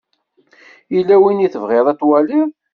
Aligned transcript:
Yella 0.93 1.15
win 1.21 1.43
i 1.45 1.47
tebɣiḍ 1.53 1.85
ad 1.91 1.97
twaliḍ? 1.99 2.49